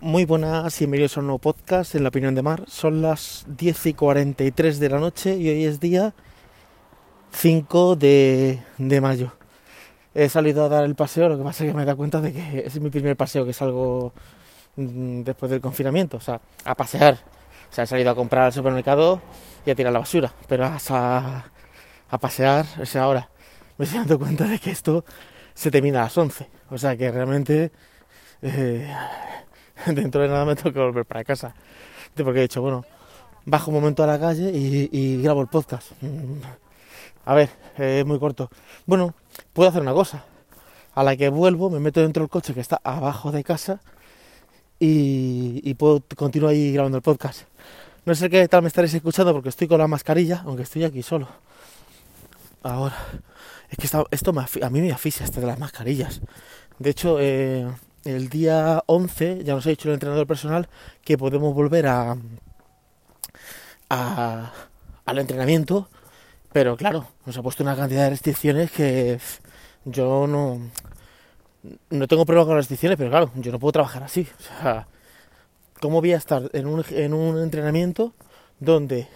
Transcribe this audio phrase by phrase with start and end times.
[0.00, 2.62] Muy buenas y bienvenidos a un nuevo podcast en la opinión de Mar.
[2.68, 6.14] Son las 10 y 43 de la noche y hoy es día
[7.32, 8.60] 5 de,
[9.02, 9.32] mayo.
[10.14, 12.20] He salido a dar el paseo, lo que pasa es que me he dado cuenta
[12.20, 14.12] de que es mi primer paseo que salgo
[14.76, 17.14] mm, después del confinamiento, o sea, a pasear.
[17.68, 19.20] O sea, he salido a comprar al supermercado
[19.66, 21.44] y a tirar la basura, pero a,
[22.08, 23.30] a pasear es ahora.
[23.76, 25.04] Me estoy dando cuenta de que esto
[25.54, 26.48] se termina a las 11.
[26.70, 27.72] O sea que realmente
[28.42, 28.94] eh,
[29.86, 31.54] dentro de nada me tengo que volver para casa.
[32.14, 32.84] Porque he dicho, bueno,
[33.44, 35.92] bajo un momento a la calle y, grabo el podcast.
[36.00, 36.40] Mm,
[37.24, 38.50] a ver, es muy corto.
[38.86, 39.14] Bueno,
[39.52, 40.24] puedo hacer una cosa.
[40.94, 43.80] A la que vuelvo, me meto dentro del coche que está abajo de casa
[44.80, 47.42] y, puedo continuar ahí grabando el podcast.
[48.04, 51.02] No sé qué tal me estaréis escuchando porque estoy con la mascarilla, aunque estoy aquí
[51.02, 51.28] solo.
[52.62, 52.96] Ahora,
[53.68, 56.20] es que esto, me, a mí me asfixia esto de las mascarillas.
[56.78, 57.68] De hecho, eh,
[58.04, 60.68] el día 11, ya nos ha dicho el entrenador personal,
[61.04, 62.16] que podemos volver a,
[63.90, 64.52] a
[65.08, 65.88] al entrenamiento,
[66.52, 69.18] pero claro, nos ha puesto una cantidad de restricciones que
[69.86, 70.60] yo no,
[71.88, 74.28] no tengo problema con las restricciones, pero claro, yo no puedo trabajar así.
[74.38, 74.86] O sea,
[75.80, 78.12] ¿cómo voy a estar en un, en un entrenamiento
[78.60, 79.08] donde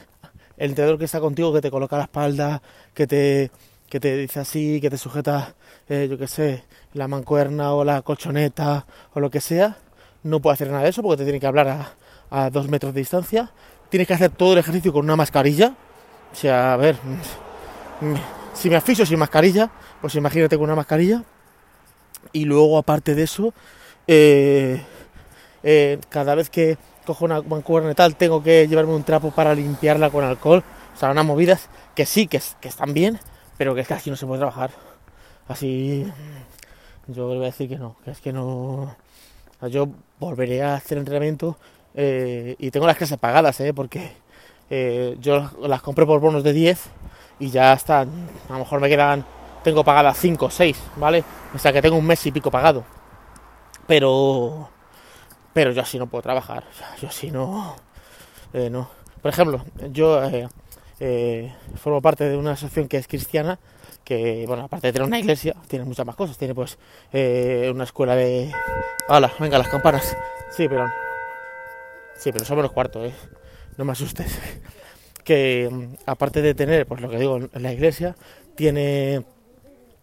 [0.56, 2.62] el entrenador que está contigo, que te coloca la espalda,
[2.94, 3.50] que te,
[3.90, 5.54] que te dice así, que te sujeta,
[5.90, 9.76] eh, yo qué sé, la mancuerna o la colchoneta o lo que sea,
[10.22, 11.94] no puede hacer nada de eso porque te tiene que hablar a,
[12.30, 13.50] a dos metros de distancia.
[13.88, 15.74] Tienes que hacer todo el ejercicio con una mascarilla.
[16.32, 16.96] O sea, a ver,
[18.54, 19.70] si me asfixio sin mascarilla,
[20.00, 21.22] pues imagínate con una mascarilla.
[22.32, 23.52] Y luego, aparte de eso,
[24.06, 24.82] eh,
[25.62, 29.54] eh, cada vez que cojo una mancuerna y tal, tengo que llevarme un trapo para
[29.54, 30.62] limpiarla con alcohol.
[30.94, 33.18] O sea, unas movidas que sí, que, que están bien,
[33.58, 34.70] pero que es que no se puede trabajar.
[35.48, 36.10] Así,
[37.08, 38.94] yo le a decir que no, que es que no.
[39.70, 41.56] Yo volveré a hacer entrenamiento
[41.94, 43.72] eh, y tengo las clases pagadas, ¿eh?
[43.72, 44.12] porque
[44.70, 46.80] eh, yo las compré por bonos de 10
[47.38, 48.08] y ya están.
[48.48, 49.24] A lo mejor me quedan,
[49.62, 51.24] tengo pagadas 5 o 6, ¿vale?
[51.54, 52.84] O sea que tengo un mes y pico pagado.
[53.86, 54.68] Pero
[55.52, 56.64] pero yo así no puedo trabajar,
[57.00, 57.76] yo así no,
[58.52, 58.88] eh, no.
[59.20, 60.20] Por ejemplo, yo
[60.98, 63.58] eh, formo parte de una asociación que es cristiana,
[64.04, 66.78] que, bueno, aparte de tener una iglesia, tiene muchas más cosas, tiene pues
[67.12, 68.52] eh, una escuela de...
[69.08, 69.32] ¡Hala!
[69.38, 70.16] Venga, las campanas.
[70.50, 70.92] Sí, pero...
[72.16, 73.14] Sí, pero somos los cuartos, ¿eh?
[73.76, 74.38] No me asustes.
[75.24, 75.70] Que
[76.04, 78.16] aparte de tener, pues lo que digo, la iglesia,
[78.56, 79.24] tiene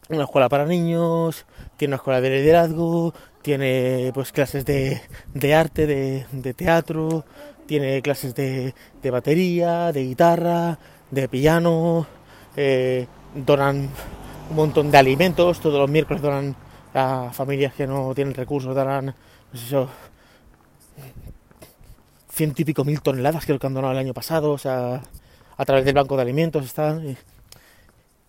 [0.07, 1.45] una escuela para niños,
[1.75, 5.01] tiene una escuela de liderazgo, tiene pues clases de,
[5.33, 7.25] de arte, de, de, teatro,
[7.65, 10.79] tiene clases de, de, batería, de guitarra,
[11.11, 12.07] de piano,
[12.55, 13.89] eh, donan
[14.49, 16.55] un montón de alimentos, todos los miércoles donan
[16.93, 19.89] a familias que no tienen recursos, donan, no sé eso,
[22.31, 25.01] ciento y pico mil toneladas creo que han donado el año pasado, o sea,
[25.57, 27.17] a través del banco de alimentos están,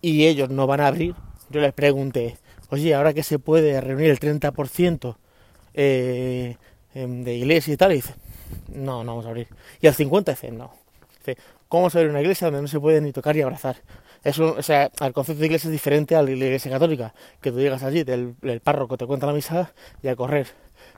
[0.01, 1.15] y, ellos no van a abrir.
[1.49, 2.37] Yo les pregunté,
[2.69, 5.15] oye, ahora que se puede reunir el 30%
[5.73, 6.57] eh,
[6.93, 8.15] de iglesia y tal, y dice,
[8.67, 9.47] no, no vamos a abrir.
[9.79, 10.73] Y al 50 dice, no.
[11.23, 13.77] Dice, ¿cómo abrir una iglesia donde no se puede ni tocar ni abrazar?
[14.23, 17.59] Eso, o sea, el concepto de iglesia es diferente a la iglesia católica, que tú
[17.59, 19.71] llegas allí, el, párroco te cuenta la misa
[20.01, 20.47] y a correr.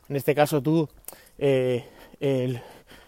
[0.10, 0.90] En este caso tú,
[1.38, 1.86] eh,
[2.20, 2.62] el,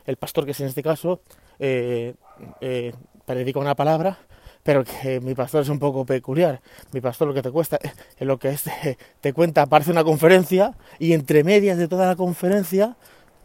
[0.06, 1.22] el, pastor que es en este caso,
[1.60, 2.16] eh,
[2.62, 2.94] eh,
[3.26, 4.18] predica una palabra,
[4.64, 6.62] pero que mi pastor es un poco peculiar.
[6.92, 7.78] Mi pastor lo que te cuesta,
[8.18, 8.64] es lo que es,
[9.22, 12.96] te, cuenta, aparece una conferencia y entre medias de toda la conferencia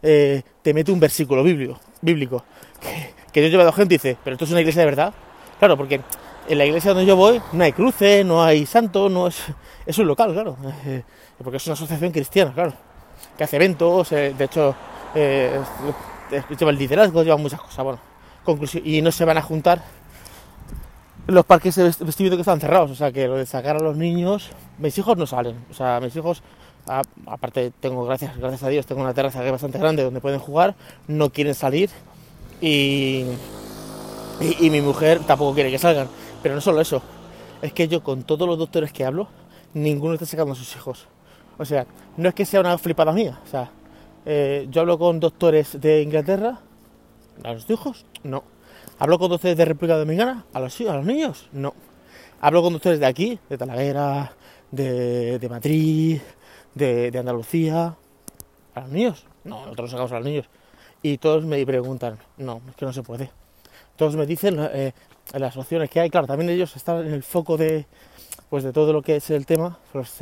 [0.01, 2.43] te mete un versículo bíblico,
[3.31, 5.13] que yo he llevado gente y dice, pero esto es una iglesia de verdad.
[5.59, 6.01] Claro, porque
[6.47, 9.41] en la iglesia donde yo voy no hay cruces, no hay santo, no es,
[9.85, 11.03] es un local, claro, eh,
[11.43, 12.73] porque es una asociación cristiana, claro,
[13.37, 14.75] que hace eventos, eh, de hecho,
[15.15, 15.59] eh,
[16.57, 17.99] lleva el liderazgo, lleva muchas cosas, bueno,
[18.43, 19.81] conclusión, y no se van a juntar
[21.27, 24.49] los parques de que están cerrados, o sea que lo de sacar a los niños,
[24.79, 26.41] mis hijos no salen, o sea, mis hijos,
[27.27, 30.39] aparte tengo, gracias, gracias a Dios, tengo una terraza que es bastante grande donde pueden
[30.39, 30.75] jugar,
[31.07, 31.89] no quieren salir
[32.61, 33.25] y,
[34.59, 36.07] y, mi mujer tampoco quiere que salgan,
[36.41, 37.01] pero no solo eso,
[37.61, 39.27] es que yo con todos los doctores que hablo,
[39.73, 41.07] ninguno está sacando a sus hijos,
[41.57, 41.85] o sea,
[42.17, 43.71] no es que sea una flipada mía, o sea,
[44.25, 46.59] eh, yo hablo con doctores de Inglaterra,
[47.43, 48.05] ¿a los hijos?
[48.23, 48.43] No.
[48.99, 50.45] ¿Hablo con doctores de República Dominicana?
[50.53, 51.49] ¿A los, ¿A los niños?
[51.51, 51.73] No.
[52.39, 53.39] ¿Hablo con doctores de aquí?
[53.49, 54.33] De Talavera,
[54.69, 56.21] de, de Madrid,
[56.75, 57.95] de, de, Andalucía.
[58.75, 59.25] ¿A los niños?
[59.43, 60.45] No, nosotros sacamos a los niños.
[61.01, 63.31] Y todos me preguntan, no, es que no se puede.
[63.95, 64.93] Todos me dicen eh,
[65.33, 66.09] las opciones que hay.
[66.09, 67.85] Claro, también ellos están en el foco de,
[68.49, 69.79] pues, de todo lo que es el tema.
[69.91, 70.19] Pues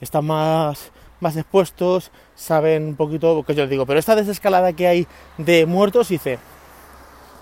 [0.00, 0.90] están más
[1.20, 3.86] más expuestos, saben un poquito lo que yo les digo.
[3.86, 5.06] Pero esta desescalada que hay
[5.38, 6.38] de muertos, dice,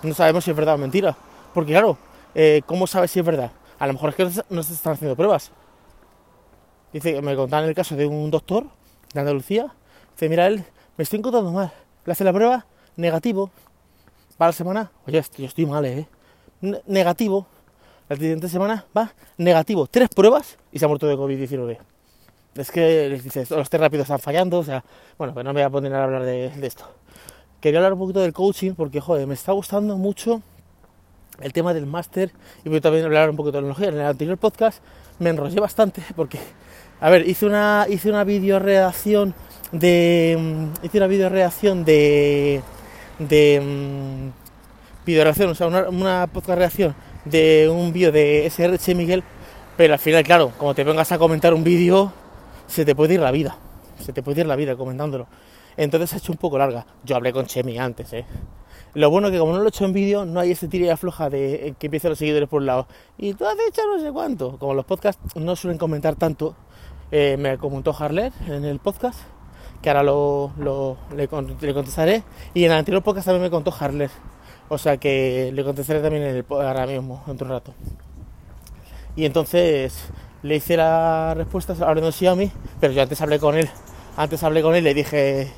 [0.03, 1.17] no sabemos si es verdad o mentira.
[1.55, 1.97] Porque claro,
[2.35, 3.53] eh, ¿cómo sabes si es verdad?
[3.79, 5.53] A lo mejor es que no se están haciendo pruebas.
[6.93, 8.67] Dice, me contaban el caso de un doctor
[9.15, 9.73] de Andalucía.
[10.13, 10.65] Dice, mira, él
[10.97, 11.73] me estoy encontrando mal.
[12.09, 12.65] Le hace la prueba,
[12.97, 13.51] negativo.
[14.39, 16.09] Para la semana, oye, yo estoy mal, ¿eh?
[16.87, 17.47] negativo.
[18.09, 19.87] La siguiente semana va negativo.
[19.89, 21.77] Tres pruebas y se ha muerto de COVID-19.
[22.55, 24.61] Es que les dice, los test rápidos están fallando.
[24.61, 24.83] O sea,
[25.19, 26.87] bueno, pues no me voy a poner a hablar de, esto.
[27.61, 30.41] Quería hablar un poquito del coaching porque, joder, me está gustando mucho
[31.43, 32.33] el tema del máster
[32.65, 33.89] y voy también hablar un poco de tecnología.
[33.89, 34.83] En el anterior podcast
[35.19, 36.39] me enrollé bastante porque,
[37.01, 39.35] a ver, hice una, hice una video redacción
[39.73, 40.37] de.
[40.39, 42.63] Mm, hice una video reacción de.
[43.19, 43.61] de.
[43.61, 49.23] Mm, video reacción, o sea, una, una podcast reacción de un vídeo de SRH Miguel,
[49.77, 52.13] pero al final, claro, como te vengas a comentar un vídeo,
[52.67, 53.57] se te puede ir la vida,
[54.05, 55.27] se te puede ir la vida comentándolo.
[55.77, 56.85] Entonces ha hecho un poco larga.
[57.05, 58.25] Yo hablé con Chemi antes, ¿eh?
[58.95, 60.89] Lo bueno que como no lo he hecho en vídeo, no hay ese tira y
[60.89, 62.89] afloja de que empiecen los seguidores por un lado.
[63.17, 64.59] Y tú has dicho no sé cuánto.
[64.59, 66.57] Como los podcasts no suelen comentar tanto,
[67.11, 69.21] eh, me comentó Harler en el podcast,
[69.81, 70.53] que ahora lo,
[71.17, 72.23] le, contestaré.
[72.55, 74.11] Y en el anterior podcast también me contó Harler.
[74.69, 77.73] O sea que le contestaré también en el, ahora mismo, en un rato.
[79.17, 80.11] Y entonces
[80.43, 83.69] le hice la respuesta hablando de Xiaomi, pero yo antes hablé con él.
[84.17, 85.51] Antes hablé con él y le dije,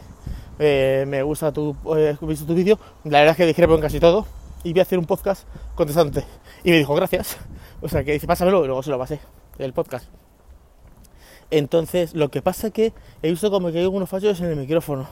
[0.59, 2.79] eh, me gusta tu, eh, tu vídeo.
[3.05, 4.27] La verdad es que discrepo en casi todo.
[4.63, 6.25] Y voy a hacer un podcast contestándote.
[6.63, 7.39] Y me dijo, gracias.
[7.81, 9.21] O sea que dice, pásamelo y luego se lo pasé,
[9.59, 10.07] el podcast.
[11.51, 12.93] Entonces, lo que pasa es que
[13.23, 15.09] he visto como que hay algunos fallos en el micrófono.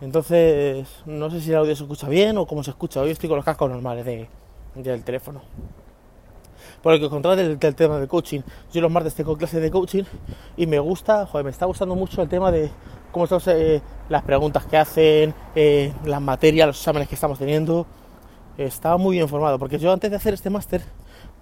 [0.00, 3.00] Entonces, no sé si el audio se escucha bien o cómo se escucha.
[3.00, 4.28] Hoy estoy con los cascos normales de,
[4.74, 5.42] del teléfono.
[6.82, 8.40] Por el que contaba del, del, tema del coaching.
[8.72, 10.04] Yo los martes tengo clase de coaching
[10.56, 12.70] y me gusta, joder, me está gustando mucho el tema de
[13.12, 17.86] cómo estamos, eh, las preguntas que hacen, eh, las materias, los exámenes que estamos teniendo.
[18.58, 20.82] estaba muy bien formado, porque yo antes de hacer este máster,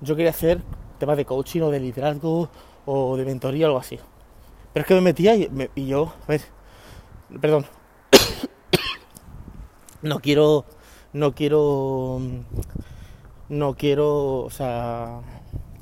[0.00, 0.60] yo quería hacer
[0.98, 2.50] temas de coaching o de liderazgo
[2.86, 3.98] o de mentoría o algo así.
[4.72, 6.42] Pero es que me metía y, y yo, a ver,
[7.40, 7.66] perdón,
[10.02, 10.64] no quiero,
[11.12, 12.20] no quiero,
[13.48, 15.20] no quiero, o sea,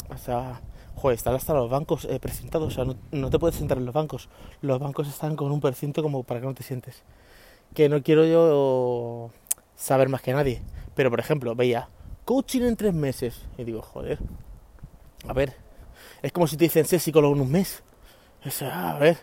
[0.08, 0.60] o sea,
[0.94, 3.94] joder, están hasta los bancos eh, presentados, o sea, no, te puedes sentar en los
[3.94, 4.28] bancos,
[4.60, 7.02] los bancos están con un perciento como para que no te sientes.
[7.74, 9.30] Que no quiero yo
[9.76, 10.62] saber más que nadie,
[10.94, 11.88] pero por ejemplo, veía,
[12.24, 14.18] coaching en tres meses, y digo, joder,
[15.26, 15.54] a ver,
[16.22, 17.82] es como si te dicen ser psicólogo en un mes,
[18.62, 19.18] a ver,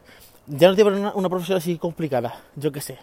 [0.47, 2.97] ya no tiene una, una profesión así complicada, yo qué sé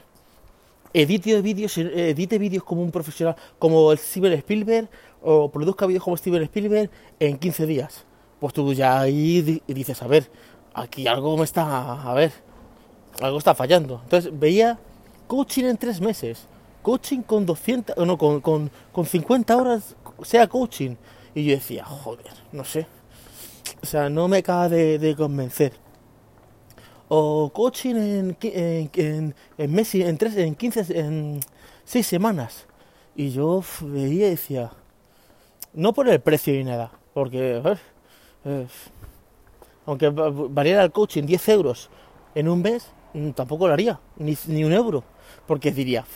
[0.95, 4.89] edite vídeos, edite vídeos como un profesional, como el Steven Spielberg,
[5.23, 8.05] o produzca vídeos como Steven Spielberg en 15 días.
[8.41, 10.31] Pues tú ya ahí dices, a ver,
[10.75, 12.33] aquí algo me está, a ver,
[13.21, 14.01] algo está fallando.
[14.05, 14.79] Entonces veía
[15.27, 16.47] coaching en tres meses,
[16.83, 20.97] coaching con 200, no, con, con, con 50 horas, sea coaching.
[21.35, 22.87] Y yo decía, joder, no sé.
[23.83, 25.73] O sea, no me acaba de convencer
[27.15, 31.41] o coaching en, en, en, en, en, tres, en 15, en
[31.85, 32.67] 6 semanas.
[33.15, 34.73] Y yo veía y decía,
[35.75, 37.61] no por el precio ni nada, porque
[39.85, 41.91] aunque variara el coaching 10 euros
[42.35, 45.05] en un mes, mm, tampoco lo haría, ni, ni un euro,
[45.47, 46.07] porque diría,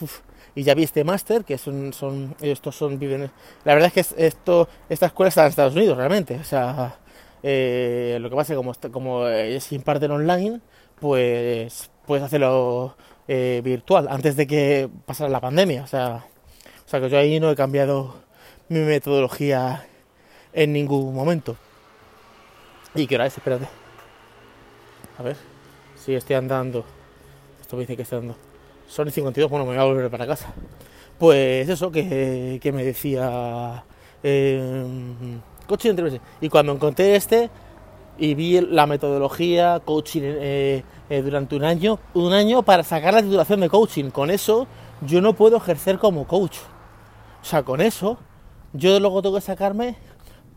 [0.55, 3.29] y ya vi este máster, que son, son, estos son, viven,
[3.65, 6.97] la verdad es que esto, esta escuela está en Estados Unidos realmente, o sea,
[7.43, 10.61] eh, lo que pasa es que como, como es imparten online,
[10.99, 12.95] pues puedes hacerlo
[13.27, 15.83] eh, virtual antes de que pasara la pandemia.
[15.83, 16.25] O sea,
[16.85, 18.15] o sea que yo ahí no he cambiado
[18.69, 19.85] mi metodología
[20.53, 21.55] en ningún momento.
[22.95, 23.37] ¿Y qué hora es?
[23.37, 23.67] Espérate.
[25.17, 25.35] A ver.
[25.95, 26.85] Si estoy andando.
[27.61, 28.39] Esto me dice que estoy andando.
[28.87, 30.53] Son 52, bueno, me voy a volver para casa.
[31.19, 33.83] Pues eso que, me decía...
[34.23, 37.49] Eh, coche entre Y cuando encontré este,
[38.17, 43.21] y vi la metodología coaching eh, eh, durante un año, un año para sacar la
[43.21, 44.09] titulación de coaching.
[44.09, 44.67] Con eso
[45.01, 46.57] yo no puedo ejercer como coach.
[47.41, 48.17] O sea, con eso
[48.73, 49.95] yo luego tengo que sacarme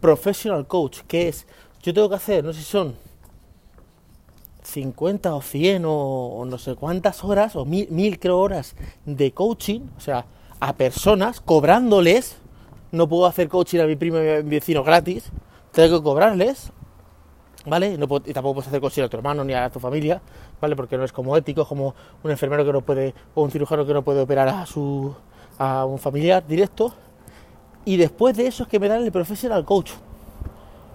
[0.00, 1.46] professional coach, que es,
[1.82, 2.96] yo tengo que hacer, no sé si son
[4.62, 9.80] 50 o 100 o, no sé cuántas horas, o mil, mil creo horas de coaching,
[9.96, 10.26] o sea,
[10.58, 12.36] a personas, cobrándoles,
[12.92, 15.30] no puedo hacer coaching a mi primo y a mi vecino gratis,
[15.72, 16.72] tengo que cobrarles
[17.66, 17.92] ¿vale?
[17.92, 20.20] Y tampoco puedes hacer cosas a tu hermano ni a tu familia,
[20.60, 20.76] ¿vale?
[20.76, 23.92] Porque no es como ético, como un enfermero que no puede, o un cirujano que
[23.92, 25.14] no puede operar a su
[25.58, 26.94] a un familiar directo.
[27.84, 29.90] Y después de eso es que me dan el professional coach.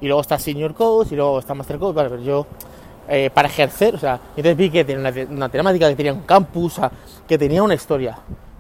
[0.02, 2.10] Y luego está senior coach y luego está master coach, ¿vale?
[2.10, 2.48] Pero yo
[3.08, 6.80] eh, para ejercer, o sea, entonces vi que tenía una, temática, que tenía un campus,
[7.28, 8.18] que tenía una historia,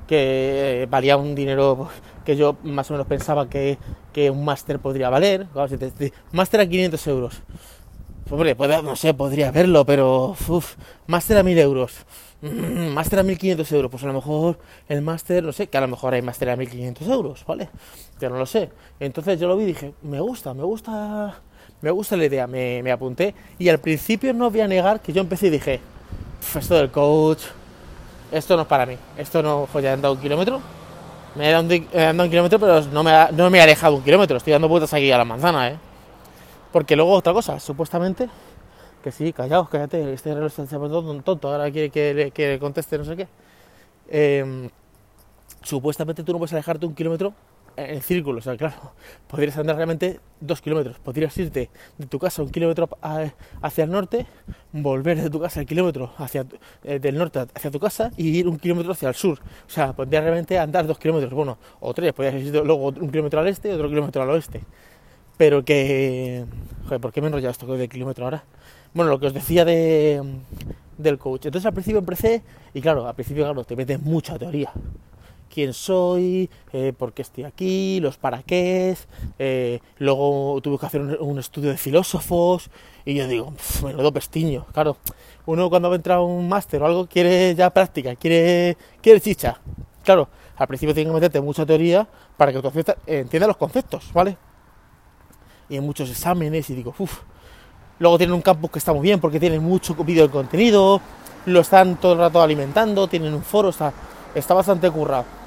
[0.07, 1.89] que eh, valía un dinero
[2.25, 3.77] que yo más o menos pensaba que,
[4.11, 7.41] que un máster podría valer, claro, si te- te- máster a 500 euros,
[8.29, 11.93] Hombre, no sé, podría verlo, pero uff, máster a 1000 euros,
[12.41, 15.81] Mm, máster a 1500 euros, pues a lo mejor el máster, no sé, que a
[15.81, 17.69] lo mejor hay máster a 1500 euros, ¿vale?
[18.19, 18.69] Pero no lo sé.
[18.99, 21.39] Entonces yo lo vi y dije, me gusta, me gusta,
[21.81, 23.33] me gusta la idea, me, me apunté.
[23.57, 25.79] Y al principio no voy a negar que yo empecé y dije,
[26.41, 27.41] "Pf, esto del coach,
[28.31, 30.59] esto no es para mí, esto no, joder, ya andado un kilómetro,
[31.35, 34.53] me he dado un, kilómetro, pero no me, ha, no he alejado un kilómetro, estoy
[34.53, 35.77] dando vueltas aquí a la manzana, ¿eh?
[36.71, 38.29] Porque luego otra cosa, supuestamente,
[39.03, 42.97] que sí, callaos, cállate, este reloj está un tonto, ahora quiere que le, que conteste
[42.97, 43.27] no sé qué.
[44.07, 44.69] Eh,
[45.61, 47.33] supuestamente tú no puedes alejarte un kilómetro
[47.77, 48.93] en círculo, o sea, claro,
[49.27, 52.89] podrías andar realmente dos kilómetros, podrías irte de tu casa un kilómetro
[53.61, 54.25] hacia el norte,
[54.71, 56.45] volver de tu casa el kilómetro hacia
[56.83, 59.93] eh, del norte hacia tu casa y ir un kilómetro hacia el sur, o sea,
[59.93, 63.69] podrías realmente andar dos kilómetros, bueno, o tres, podrías ir luego un kilómetro al este
[63.69, 64.61] y otro kilómetro al oeste,
[65.37, 66.45] pero que,
[66.85, 68.43] joder, ¿por qué me he enrollado esto de kilómetro ahora?
[68.93, 70.21] Bueno, lo que os decía de,
[70.97, 71.45] del coach.
[71.45, 74.71] Entonces al principio empecé, y claro, al principio claro, te metes mucha teoría.
[75.55, 76.49] ¿Quién soy?
[76.73, 78.01] Eh, ¿Por qué estoy aquí?
[78.01, 78.97] ¿Los para qué?
[79.39, 82.69] Eh, luego tuve que hacer un, estudio de filósofos,
[83.05, 84.65] y yo digo, "Pf, menudo pestiño.
[84.73, 84.97] Claro,
[85.45, 89.61] uno cuando va a un máster o algo quiere ya práctica, quiere, quiere chicha.
[90.03, 92.69] Claro, al principio tienes que meterte mucha teoría para que tu
[93.07, 94.35] entienda los conceptos, ¿vale?
[95.69, 97.21] Y en muchos exámenes, y digo, uff,
[97.99, 100.99] Luego tienen un campus que está muy bien porque tienen mucho vídeo de contenido,
[101.45, 103.93] lo están todo el rato alimentando, tienen un foro, está,
[104.35, 105.44] está bastante currado.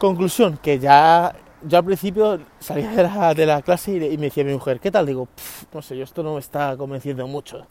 [0.00, 2.90] Conclusión, que ya yo al principio salía
[3.34, 5.04] de la, clase y, me decía mi mujer, ¿qué tal?
[5.04, 7.66] Digo, "Pf, no sé, yo esto no me está convenciendo mucho.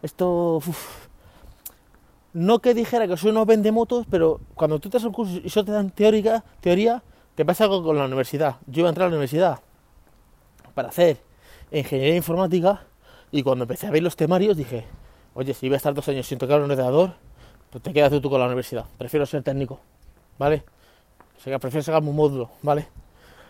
[0.00, 0.56] Esto...
[0.56, 1.06] uf".
[2.32, 5.50] No que dijera que soy vende motos, pero cuando tú te das un curso y
[5.50, 7.02] solo te dan teórica, teoría,
[7.34, 8.56] te pasa algo con la universidad.
[8.66, 9.60] Yo iba a entrar a la universidad
[10.74, 11.18] para hacer
[11.70, 12.84] ingeniería informática
[13.30, 14.86] y cuando empecé a ver los temarios dije,
[15.34, 17.12] oye, si voy a estar dos años sin tocar un ordenador,
[17.68, 18.86] pues te quedas tú con la universidad.
[18.96, 19.78] Prefiero ser técnico,
[20.38, 20.64] ¿vale?
[21.38, 22.88] O sea, prefiero sacarme un módulo, ¿vale?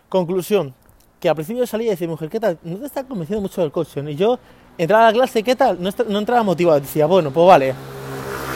[0.09, 0.73] Conclusión,
[1.19, 2.57] que al principio salía y decía, mujer, ¿qué tal?
[2.63, 4.03] No te está convenciendo mucho del coaching.
[4.09, 4.39] Y yo
[4.77, 5.77] entraba a la clase, ¿qué tal?
[5.81, 7.73] No, entraba motivado, decía, bueno, pues vale,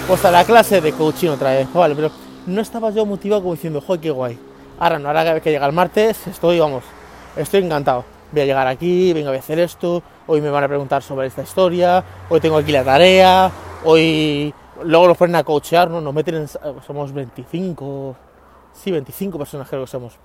[0.07, 2.11] pues a la clase de coaching otra vez, vale, pero
[2.45, 4.39] no estaba yo motivado como diciendo, joder, qué guay.
[4.79, 6.83] Ahora no, ahora que llega el martes, estoy, vamos,
[7.35, 8.03] estoy encantado.
[8.31, 11.41] Voy a llegar aquí, vengo a hacer esto, hoy me van a preguntar sobre esta
[11.41, 13.51] historia, hoy tengo aquí la tarea,
[13.83, 15.99] hoy luego nos ponen a coachear, ¿no?
[15.99, 18.15] Nos meten en, somos 25,
[18.73, 20.17] sí, 25 personas creo que somos.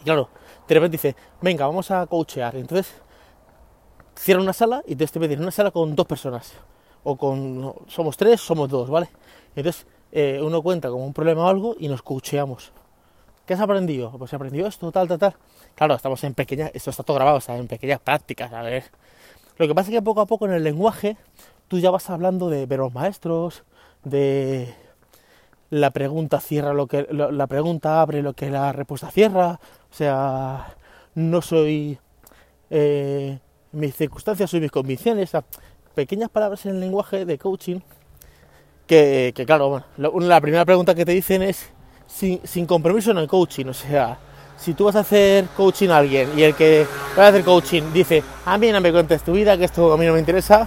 [0.00, 0.28] Y claro,
[0.66, 2.56] de repente dice, venga, vamos a coachear.
[2.56, 2.94] Entonces,
[4.14, 6.52] cierra una sala y te meten en una sala con dos personas.
[7.04, 9.08] O con, somos tres, somos dos, ¿vale?
[9.54, 12.72] Entonces, eh, uno cuenta como un problema o algo y nos coacheamos.
[13.46, 14.10] ¿Qué has aprendido?
[14.18, 15.34] Pues he aprendido esto, tal, tal, tal.
[15.74, 18.84] Claro, estamos en pequeñas, esto está todo grabado, o sea, en pequeñas prácticas, a ver.
[19.56, 21.16] Lo que pasa es que poco a poco en el lenguaje
[21.66, 23.64] tú ya vas hablando de verbos maestros,
[24.04, 24.74] de
[25.70, 29.60] la pregunta cierra lo que la pregunta abre lo que la respuesta cierra,
[29.90, 30.76] o sea,
[31.14, 31.98] no soy
[32.70, 33.38] eh,
[33.72, 35.32] mis circunstancias, soy mis convicciones,
[35.94, 37.80] pequeñas palabras en el lenguaje de coaching
[38.88, 41.68] que, claro, la primera pregunta que te dicen es
[42.06, 44.18] sin, compromiso en el coaching, o sea,
[44.56, 47.92] si tú vas a hacer coaching a alguien y el que va a hacer coaching
[47.92, 50.66] dice, a mí no me cuentes tu vida, que esto a mí no me interesa,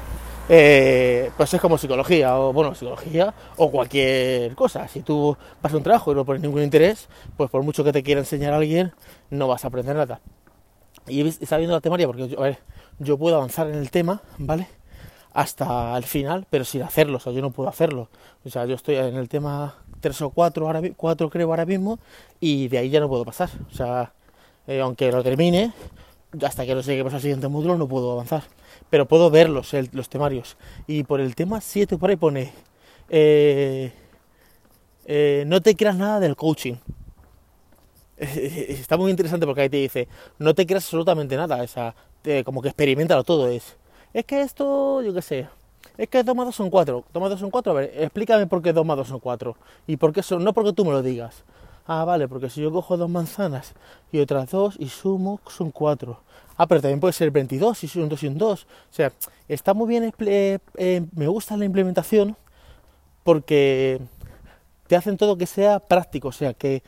[0.54, 4.88] eh, pues es como psicología, o bueno, psicología, o cualquier cosa.
[4.90, 7.94] Si tú vas a un trabajo y no pones ningún interés, pues por mucho que
[7.94, 8.94] te quiera enseñar a alguien,
[9.30, 10.20] no vas a aprender nada.
[11.08, 12.28] Y estaba viendo la temaria porque
[13.00, 14.68] yo, puedo avanzar en el tema, ¿vale?
[15.34, 18.10] Hasta el final, pero sin hacerlo, o sea, yo no puedo hacerlo.
[18.46, 21.66] O sea, yo estoy en el tema 3 o 4, ahora, mi- cuatro creo ahora
[21.66, 22.00] mismo,
[22.40, 23.50] y de ahí ya no puedo pasar.
[23.72, 24.14] O sea,
[24.68, 25.74] eh, aunque lo termine,
[26.44, 28.44] hasta que no lleguemos al siguiente módulo no puedo avanzar.
[28.90, 30.58] Pero puedo verlos, el- los temarios.
[30.88, 32.52] Y por el tema 7 por ahí pone,
[33.10, 33.92] eh,
[35.06, 36.76] eh, no te creas nada del coaching.
[38.18, 40.08] Está muy interesante porque ahí te dice,
[40.40, 43.48] no te creas absolutamente nada, sea, te- como que experimentalo todo.
[43.48, 43.76] Es,
[44.14, 45.48] es que esto, yo qué sé,
[45.98, 47.04] es que 2 más 2 son 4.
[47.12, 49.56] 2 más 2 son 4, a ver, explícame por qué 2 más 2 son 4.
[49.88, 51.44] Y por qué son, no porque tú me lo digas.
[51.94, 53.74] Ah, vale, porque si yo cojo dos manzanas
[54.14, 56.22] y otras dos y sumo, son 4.
[56.58, 58.64] Ah, pero también puede ser 22 y son 2 y un 2.
[58.64, 59.12] O sea,
[59.50, 60.60] está muy bien, eh,
[61.16, 62.38] me gusta la implementación
[63.24, 64.00] porque
[64.88, 66.84] te hacen todo que sea práctico, o sea, que,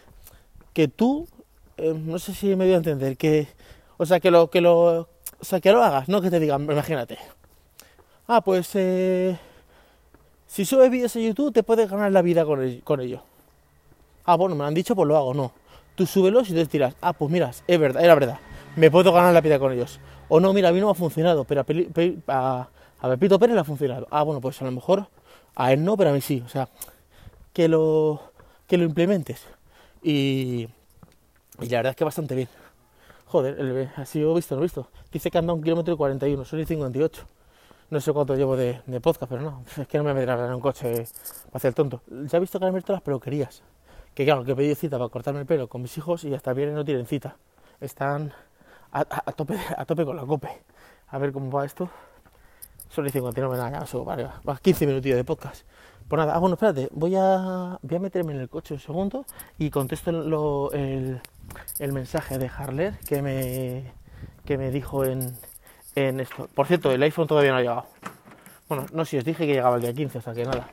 [0.73, 1.27] que tú,
[1.77, 3.47] eh, no sé si me voy a entender, que,
[3.97, 5.07] o sea, que lo, que lo, o
[5.41, 7.17] sea, que lo hagas, no que te digan, imagínate,
[8.27, 9.37] ah, pues eh,
[10.47, 13.23] si subes vídeos a YouTube te puedes ganar la vida con, el- con ello.
[14.25, 15.51] Ah, bueno, me lo han dicho, pues lo hago, no.
[15.95, 18.39] Tú súbelos y te dirás, ah, pues mira, es verdad, era verdad,
[18.75, 19.99] me puedo ganar la vida con ellos.
[20.29, 22.67] O no, mira, a mí no me ha funcionado, pero a, Peli- Pe- a,
[22.99, 24.07] a Pepito Pérez le ha funcionado.
[24.09, 25.07] Ah, bueno, pues a lo mejor
[25.55, 26.41] a él no, pero a mí sí.
[26.45, 26.67] O sea,
[27.53, 28.21] que lo,
[28.67, 29.45] que lo implementes.
[30.01, 30.67] Y,
[31.61, 32.47] y la verdad es que bastante bien.
[33.27, 34.87] Joder, el, así lo he visto, lo he visto.
[35.11, 37.25] Dice que anda un kilómetro y 41, son y 58.
[37.91, 40.45] No sé cuánto llevo de, podcast, pero no, es que no me voy a meter
[40.45, 41.05] en un coche
[41.47, 42.01] para hacer tonto.
[42.07, 43.61] Ya he visto que han abierto las peluquerías.
[44.15, 46.75] Que claro, que pedido cita para cortarme el pelo con mis hijos y hasta vienen
[46.75, 47.35] no tienen cita.
[47.81, 48.31] Están
[48.91, 50.49] a, tope, a tope con la cope.
[51.07, 51.89] A ver cómo va esto.
[52.89, 55.65] Son y 59, nada, ya subo, vale, va, va, 15 minutillos de podcast.
[56.07, 59.25] Pues nada, ah, bueno, espérate, voy a, voy a meterme en el coche un segundo
[59.57, 61.19] y contesto lo- el,
[61.79, 63.91] el mensaje de Harler que me,
[64.45, 65.35] que me dijo en,
[65.95, 66.47] en esto.
[66.53, 67.85] Por cierto, el iPhone todavía no ha llegado.
[68.69, 70.67] Bueno, no, si os dije que llegaba el día 15, o sea que nada.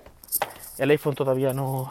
[0.77, 1.91] El iPhone todavía no,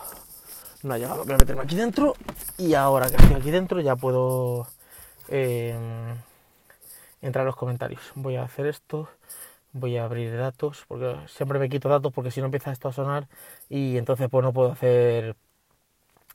[0.84, 1.22] no ha llegado.
[1.24, 2.16] A meterme aquí dentro
[2.58, 4.68] y ahora que estoy aquí dentro ya puedo
[5.30, 5.76] eh,
[7.22, 8.02] entrar a los comentarios.
[8.16, 9.10] Voy a hacer esto.
[9.72, 12.94] Voy a abrir datos porque siempre me quito datos porque si no empieza esto a
[12.94, 13.28] sonar
[13.70, 15.36] y entonces pues no puedo hacer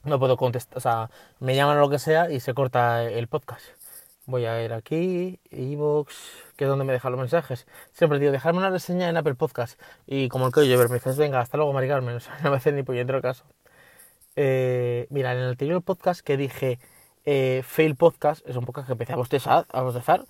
[0.05, 1.11] no puedo contestar, o sea,
[1.41, 3.65] me llaman o lo que sea y se corta el podcast.
[4.27, 6.15] Voy a ir aquí, iVoox,
[6.57, 7.67] que es donde me dejan los mensajes.
[7.93, 9.79] Siempre digo, dejarme una reseña en Apple Podcast.
[10.07, 12.17] Y como el que oye, me dices, venga, hasta luego, Mari Carmen.
[12.17, 13.45] O sea, no me hace ni puñetero caso.
[14.37, 16.79] Eh, mira, en el anterior podcast que dije
[17.25, 20.25] eh, Fail Podcast, es un podcast que empecé a bostezar, a bostezar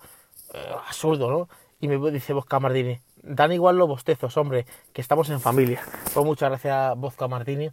[0.53, 1.49] eh, absurdo, ¿no?
[1.79, 5.81] Y me dice Bosca Martini, dan igual los bostezos, hombre, que estamos en familia.
[6.13, 7.69] Pues muchas gracias, Bosca Martini.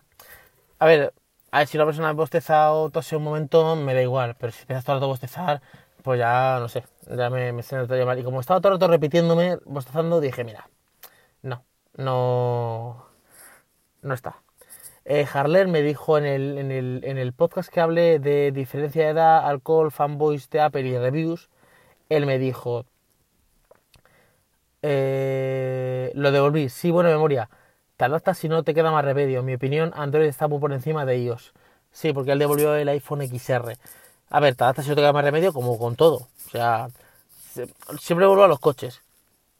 [0.78, 1.14] A ver,
[1.50, 4.62] a ver, si una persona bosteza o tose un momento, me da igual, pero si
[4.62, 5.62] empiezas todo el rato a bostezar,
[6.02, 6.84] pues ya, no sé,
[7.16, 8.18] ya me, me siento llamar.
[8.18, 10.68] Y como estaba todo el rato repitiéndome, bostezando, dije, mira,
[11.42, 11.64] no,
[11.96, 13.06] no,
[14.02, 14.41] no está.
[15.04, 19.04] Eh, Harler me dijo en el, en, el, en el podcast que hablé de diferencia
[19.04, 21.50] de edad, alcohol, fanboys de Apple y reviews,
[22.10, 22.86] él me dijo,
[24.82, 27.48] eh, lo devolví, sí, buena memoria,
[27.96, 29.40] te adaptas si no te queda más remedio.
[29.40, 31.52] En mi opinión, Android está muy por encima de iOS.
[31.92, 33.76] Sí, porque él devolvió el iPhone XR.
[34.30, 36.28] A ver, te adaptas si no te queda más remedio, como con todo.
[36.46, 36.88] O sea,
[37.52, 37.68] se-
[38.00, 39.01] siempre vuelvo a los coches.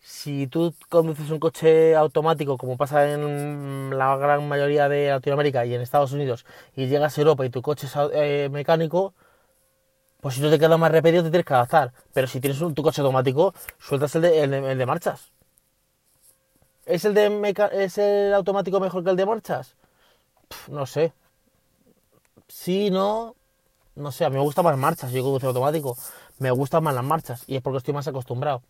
[0.02, 5.74] Si tú conduces un coche automático, como pasa en la gran mayoría de Latinoamérica y
[5.74, 9.14] en Estados Unidos, y llegas a Europa y tu coche es eh, mecánico,
[10.20, 11.92] pues si no te queda más remedio te tienes que adaptar.
[12.14, 15.32] Pero si tienes un, tu coche automático, sueltas el de, el de- marchas.
[16.86, 19.76] ¿Es el, de meca- ¿Es el automático mejor que el de marchas?
[20.68, 21.12] No sé.
[22.48, 23.34] Sí, no.
[23.96, 25.12] No sé, a mí me gustan más marchas.
[25.12, 25.96] Yo conducir automático.
[26.38, 27.44] Me gustan más las marchas.
[27.48, 28.62] Y es porque estoy más acostumbrado.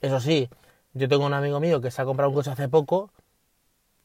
[0.00, 0.48] Eso sí,
[0.94, 3.10] yo tengo un amigo mío que se ha comprado un coche hace poco.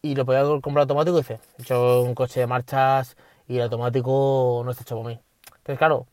[0.01, 3.15] Y lo podía comprar automático y dice: Yo un coche de marchas
[3.47, 5.19] y el automático no está hecho por mí.
[5.47, 6.07] Entonces, claro,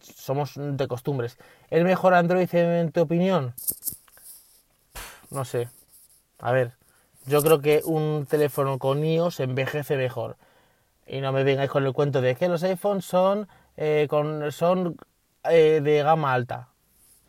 [0.00, 1.38] somos de costumbres.
[1.70, 3.54] ¿El mejor Android en tu opinión?
[5.30, 5.68] No sé.
[6.38, 6.72] A ver,
[7.26, 10.36] yo creo que un teléfono con iOS envejece mejor.
[11.06, 14.96] Y no me vengáis con el cuento de que los iPhones son, eh, con, son
[15.44, 16.68] eh, de gama alta.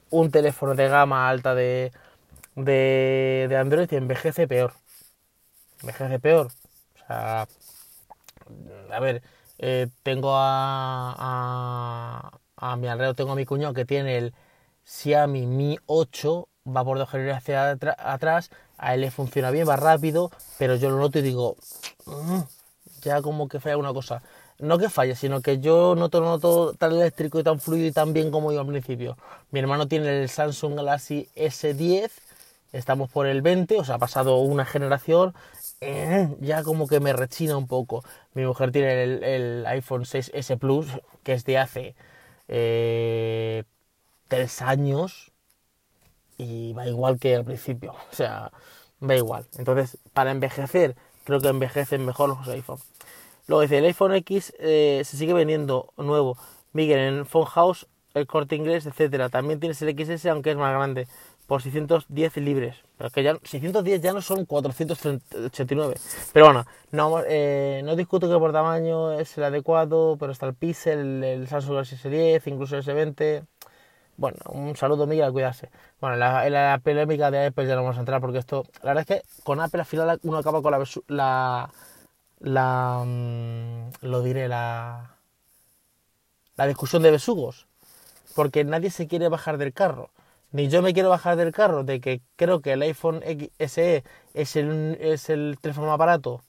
[0.09, 1.91] Un teléfono de gama alta de,
[2.55, 4.73] de, de Android envejece peor.
[5.81, 6.47] Envejece peor.
[6.47, 7.47] O sea,
[8.91, 9.21] a ver,
[9.59, 11.15] eh, tengo a,
[12.57, 14.33] a, mi alrededor, tengo a mi cuñado que tiene el
[14.85, 19.67] Xiaomi Mi 8, va por dos generaciones hacia atra- atrás, a él le funciona bien,
[19.67, 21.57] va rápido, pero yo lo noto y digo,
[22.05, 22.41] "Mm,
[23.01, 24.21] ya como que falla una cosa.
[24.59, 27.91] No que falle, sino que yo noto, lo noto tan eléctrico y tan fluido y
[27.91, 29.15] tan bien como yo al principio.
[29.51, 32.09] Mi hermano tiene el Samsung Galaxy S10,
[32.73, 35.35] estamos por el 20, o sea, ha pasado una generación,
[35.81, 38.03] eh, ya como que me rechina un poco.
[38.33, 40.87] Mi mujer tiene el, iPhone 6S Plus,
[41.23, 41.95] que es de hace
[42.47, 43.63] eh,
[44.27, 45.31] tres años,
[46.37, 48.51] y va igual que al principio, o sea,
[49.07, 49.45] va igual.
[49.57, 52.79] Entonces, para envejecer, creo que envejecen mejor los iPhone.
[53.47, 56.37] Luego dice, el iPhone X eh, se sigue vendiendo nuevo.
[56.73, 59.29] Miguel, en Phone House, el corte inglés, etcétera.
[59.29, 61.07] También tienes el XS, aunque es más grande,
[61.47, 62.75] por 610 libres.
[62.97, 65.95] Pero que ya 610 ya no son 489.
[66.33, 70.53] Pero bueno, no, eh, no discuto que por tamaño es el adecuado, pero está el
[70.53, 73.45] Pixel, el, Samsung Galaxy S10, incluso el S20.
[74.17, 75.69] Bueno, un saludo Miguel, a cuidarse.
[76.01, 78.93] Bueno, en la, la polémica de Apple ya no vamos a entrar porque esto, la
[78.93, 81.69] verdad es que con Apple al final uno acaba con la, la,
[82.39, 85.17] la mm, lo diré, la,
[86.55, 87.67] la discusión de besugos.
[88.35, 90.11] Porque nadie se quiere bajar del carro.
[90.51, 93.21] ni yo me quiero bajar del carro de que creo que el iPhone
[93.59, 96.43] SE es el, es el teléfono más barato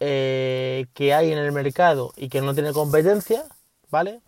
[0.00, 3.44] eh, que hay en el mercado y que no tiene competencia,
[3.90, 4.20] ¿vale?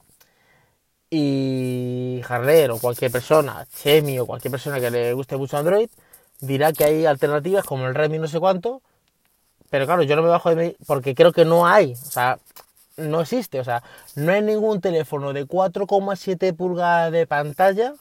[1.11, 5.88] Y Harler o cualquier persona, Chemi o cualquier persona que le guste mucho Android,
[6.40, 8.82] dirá que hay alternativas como el Redmi no sé cuánto,
[9.70, 12.38] pero claro, yo no me bajo de mí porque creo que no hay, o sea,
[12.96, 13.83] no existe, o sea,
[14.14, 17.94] no hay ningún teléfono de 4,7 pulgadas de pantalla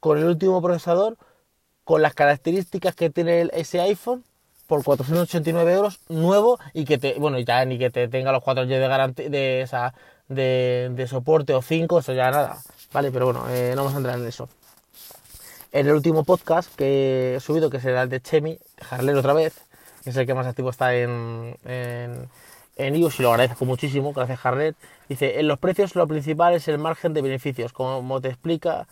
[0.00, 1.16] con el último procesador,
[1.84, 4.24] con las características que tiene ese iPhone
[4.66, 8.62] por 489 euros nuevo y que te, bueno, ya ni que te tenga los 4
[8.62, 9.94] años de garantía, de, esa,
[10.28, 12.58] de, soporte o 5, eso ya nada,
[12.92, 13.10] ¿vale?
[13.10, 14.48] Pero bueno, eh, no vamos a entrar en eso.
[15.72, 18.58] En el último podcast que he subido, que será el de Chemi,
[18.90, 19.54] Harler otra vez,
[20.04, 22.28] que es el que más activo está en, en,
[22.76, 24.76] en iOS y lo agradezco muchísimo, gracias Harlet.
[25.08, 28.86] Dice, en los precios lo principal es el margen de beneficios, como te explica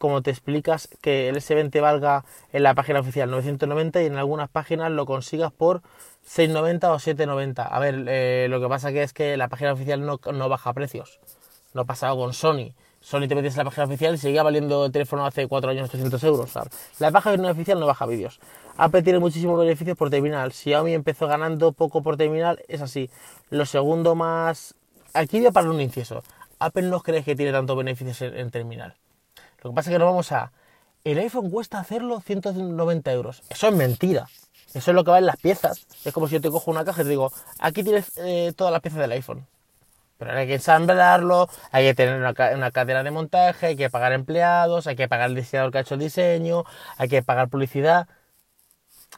[0.00, 2.24] como te explicas que el S20 valga
[2.54, 5.82] en la página oficial 990 y en algunas páginas lo consigas por
[6.22, 7.62] 690 o 790.
[7.66, 11.20] A ver, eh, lo que pasa que es que la página oficial no, baja precios.
[11.74, 12.72] No ha pasado con Sony.
[13.02, 15.90] Sony te metes en la página oficial y seguía valiendo el teléfono hace 4 años
[15.90, 16.50] 300 euros.
[16.98, 18.40] La página oficial no baja vídeos.
[18.80, 20.52] Apple tiene muchísimos beneficios por terminal.
[20.52, 23.10] Si Xiaomi empezó ganando poco por terminal, es así.
[23.50, 24.74] Lo segundo más...
[25.12, 26.22] Aquí voy a parar un inciso.
[26.58, 28.96] Apple no cree que tiene tantos beneficios en terminal.
[29.62, 30.52] Lo que pasa es que no vamos a...
[31.04, 33.42] El iPhone cuesta hacerlo 190 euros.
[33.50, 34.26] Eso es mentira.
[34.72, 35.86] Eso es lo que valen las piezas.
[36.06, 38.72] Es como si yo te cojo una caja y te digo, aquí tienes eh, todas
[38.72, 39.46] las piezas del iPhone.
[40.16, 44.12] Pero hay que ensamblarlo, hay que tener una, una, cadena de montaje, hay que pagar
[44.12, 46.64] empleados, hay que pagar el diseñador que ha hecho el diseño,
[46.96, 48.08] hay que pagar publicidad.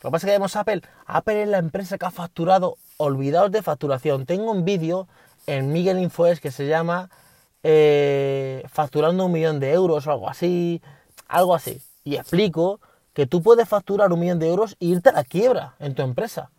[0.03, 0.83] Lo que pasa es que vemos Apple.
[1.07, 4.27] Apple es la empresa que ha facturado, olvidados de facturación.
[4.27, 5.07] Tengo un vídeo
[5.47, 7.09] en Miguel Infoes que se llama
[7.62, 10.83] eh, facturando un millón de euros o algo así,
[11.29, 11.81] algo así.
[12.03, 12.81] Y explico
[13.12, 16.03] que tú puedes facturar un millón de euros e irte a la quiebra en tu
[16.03, 16.51] empresa,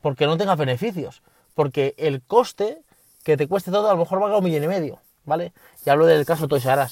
[0.00, 1.22] porque no tengas beneficios,
[1.54, 2.82] porque el coste
[3.22, 5.52] que te cueste todo a lo mejor valga un millón y medio, ¿vale?
[5.84, 6.86] Y hablo del caso Toys R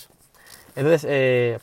[0.74, 1.58] Entonces, eh,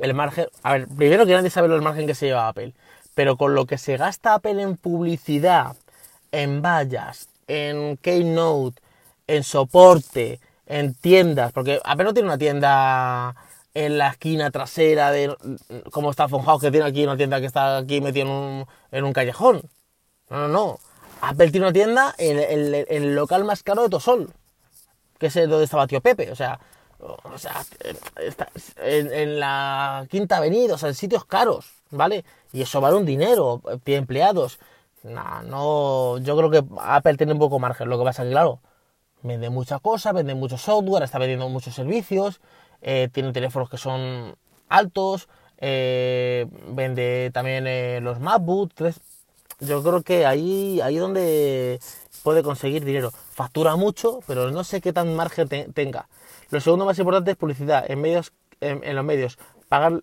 [0.00, 2.74] el margen, a ver, primero que nadie sabe el margen que se lleva Apple,
[3.18, 5.74] pero con lo que se gasta Apple en publicidad,
[6.30, 8.80] en vallas, en Keynote,
[9.26, 13.34] en soporte, en tiendas, porque apenas tiene una tienda
[13.74, 15.36] en la esquina trasera de
[15.90, 19.02] como está Fonhouse, que tiene aquí una tienda que está aquí metida en un, en
[19.02, 19.62] un callejón.
[20.30, 20.78] No, no, no.
[21.20, 22.38] Apple tiene una tienda en,
[22.88, 24.32] el local más caro de Tosol,
[25.18, 26.60] que es donde estaba Tío Pepe, o sea,
[27.00, 27.64] o sea
[28.20, 32.24] está en, la Quinta Avenida, o sea, en sitios caros, ¿vale?
[32.52, 34.58] Y eso vale un dinero, tiene empleados.
[35.02, 38.60] No, no, yo creo que Apple tiene un poco margen, lo que pasa que, claro,
[39.22, 42.40] Vende muchas cosas, vende mucho software, está vendiendo muchos servicios,
[42.82, 44.36] eh, tiene teléfonos que son
[44.68, 48.72] altos, eh, vende también eh, los MacBook.
[49.60, 51.80] yo creo que ahí, ahí es donde
[52.22, 53.10] puede conseguir dinero.
[53.10, 56.08] Factura mucho, pero no sé qué tan margen tenga.
[56.50, 57.90] Lo segundo más importante es publicidad.
[57.90, 60.02] En medios, en, los medios, pagar,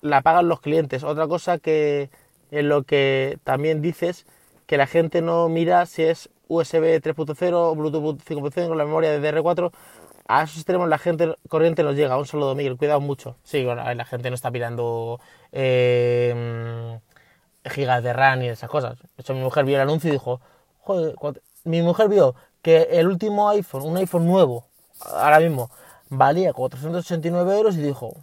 [0.00, 1.04] la pagan los clientes.
[1.04, 2.10] Otra cosa que
[2.50, 4.26] en lo que también dices
[4.66, 9.32] que la gente no mira si es USB 3.0, Bluetooth 5.0 con la memoria de
[9.32, 9.70] DR4.
[10.28, 12.18] A esos extremos la gente corriente nos llega.
[12.18, 12.76] Un saludo, Miguel.
[12.76, 13.36] Cuidado mucho.
[13.44, 15.20] Sí, la gente no está mirando
[15.52, 16.98] eh,
[17.64, 18.98] gigas de RAM y esas cosas.
[18.98, 20.40] De hecho, mi mujer vio el anuncio y dijo,
[20.80, 21.14] joder,
[21.64, 24.66] mi mujer vio que el último iPhone, un iPhone nuevo,
[25.00, 25.70] ahora mismo,
[26.10, 28.14] valía 489 euros y dijo,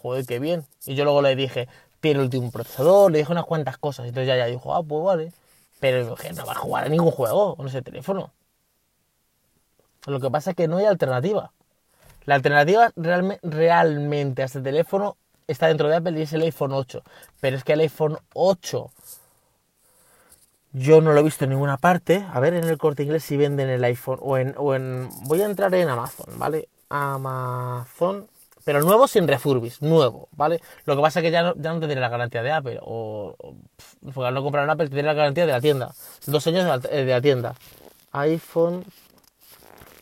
[0.00, 0.64] joder, qué bien.
[0.86, 1.68] Y yo luego le dije,
[2.00, 4.06] tiene el último procesador, le dije unas cuantas cosas.
[4.06, 5.32] Entonces ya, ya dijo, ah, pues vale.
[5.80, 8.32] Pero no va a jugar a ningún juego con ese teléfono.
[10.06, 11.52] Lo que pasa es que no hay alternativa.
[12.24, 17.02] La alternativa realmente a este teléfono está dentro de Apple y es el iPhone 8.
[17.40, 18.90] Pero es que el iPhone 8
[20.72, 22.26] yo no lo he visto en ninguna parte.
[22.32, 25.08] A ver en el corte inglés si venden el iPhone o en, o en...
[25.24, 26.68] Voy a entrar en Amazon, ¿vale?
[26.88, 28.28] Amazon
[28.68, 30.60] pero nuevo sin refurbis, nuevo, ¿vale?
[30.84, 33.34] Lo que pasa es que ya no, ya no tendría la garantía de Apple, o,
[34.02, 35.94] no comprar en Apple tendría la garantía de la tienda,
[36.26, 37.54] dos años de la, de la tienda.
[38.12, 38.84] iPhone,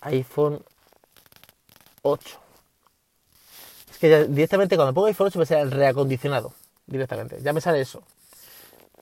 [0.01, 0.65] iPhone
[2.03, 2.41] 8.
[3.93, 6.53] Es que ya directamente cuando pongo iPhone 8 me sale el reacondicionado,
[6.89, 8.03] directamente, ya me sale eso.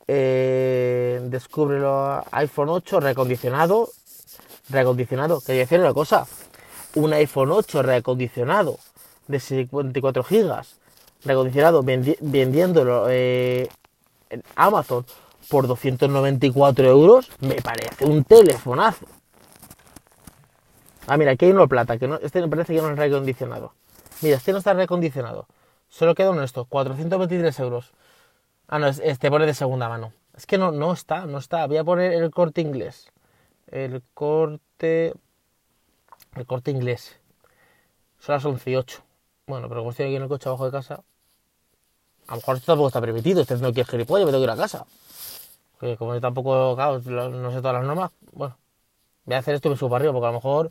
[0.07, 3.89] Eh, descúbrelo iPhone 8 reacondicionado,
[4.69, 6.27] reacondicionado, que decir una cosa,
[6.97, 8.79] un iPhone 8 reacondicionado
[9.29, 10.79] de 54 gigas
[11.25, 13.69] recondicionado vendiéndolo eh,
[14.31, 15.05] en Amazon
[15.49, 19.07] por 294 euros me parece un telefonazo
[21.07, 23.73] ah mira aquí hay uno plata que no, este me parece que no es recondicionado
[24.23, 25.47] mira este no está recondicionado
[25.95, 27.93] Solo queda uno de estos, 423 euros.
[28.67, 30.13] Ah, no, este pone de segunda mano.
[30.37, 31.69] Es que no, no está, no está.
[31.69, 33.13] Voy a poner el corte inglés.
[33.69, 35.15] El corte.
[36.35, 37.21] El corte inglés.
[38.19, 39.04] Son las 11 y 8.
[39.47, 41.03] Bueno, pero como estoy aquí en el coche abajo de casa.
[42.27, 43.43] A lo mejor esto tampoco está permitido.
[43.43, 44.87] Haciendo aquí el gilipollas, me tengo que ir a casa.
[45.79, 48.11] Que como yo tampoco, claro, no sé todas las normas.
[48.33, 48.57] Bueno,
[49.25, 50.71] voy a hacer esto me subo para arriba, porque a lo mejor.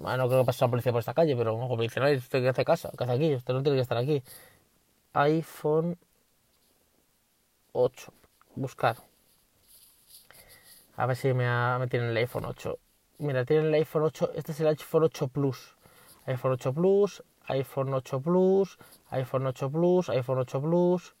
[0.00, 2.42] No creo que pase la policía por esta calle, pero como me dicen, no, usted
[2.42, 4.22] que hace casa, que hace aquí, usted no tiene que estar aquí.
[5.12, 5.98] iPhone
[7.72, 8.12] 8.
[8.54, 8.96] Buscar.
[10.96, 12.78] A ver si me, me tienen el iPhone 8.
[13.18, 14.32] Mira, tienen el iPhone 8.
[14.34, 15.76] Este es el iPhone 8 Plus.
[16.26, 18.78] iPhone 8 Plus, iPhone 8 Plus,
[19.10, 21.14] iPhone 8 Plus, iPhone 8 Plus.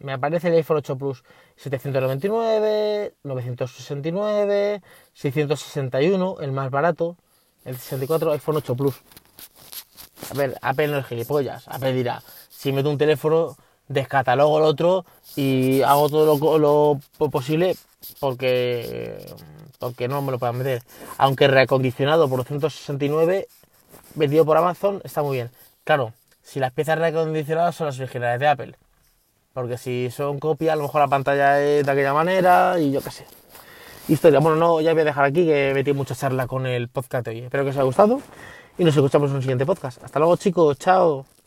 [0.00, 1.22] Me aparece el iPhone 8 Plus
[1.56, 7.16] 799, 969, 661, el más barato,
[7.64, 9.00] el 64 iPhone 8 Plus.
[10.30, 11.66] A ver, Apple no es gilipollas.
[11.68, 13.56] Apple dirá, si meto un teléfono
[13.88, 15.04] descatalogo el otro
[15.36, 17.76] y hago todo lo, posible
[18.20, 19.26] porque,
[19.78, 20.82] porque no me lo puedan meter.
[21.18, 23.48] Aunque reacondicionado por 169,
[24.14, 25.50] vendido por Amazon, está muy bien.
[25.84, 28.76] Claro, si las piezas reacondicionadas son las originales de Apple.
[29.52, 33.00] Porque si son copias, a lo mejor la pantalla es de aquella manera y yo
[33.00, 33.26] qué sé.
[34.08, 34.40] Historia.
[34.40, 37.30] Bueno, no, ya voy a dejar aquí que metí mucha charla con el podcast de
[37.32, 37.38] hoy.
[37.40, 38.20] Espero que os haya gustado
[38.78, 40.02] y nos escuchamos en un siguiente podcast.
[40.02, 41.39] Hasta luego chicos, chao.